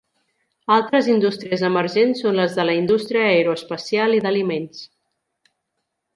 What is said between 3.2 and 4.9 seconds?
aeroespacial i d'aliments.